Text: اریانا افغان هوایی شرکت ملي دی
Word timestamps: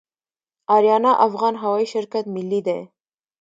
اریانا 0.75 1.11
افغان 1.27 1.53
هوایی 1.63 1.87
شرکت 1.93 2.25
ملي 2.35 2.59
دی 2.67 2.79